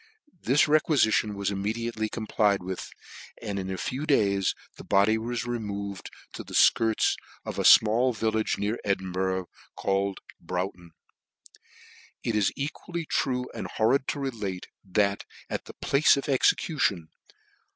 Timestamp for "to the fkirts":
6.33-7.13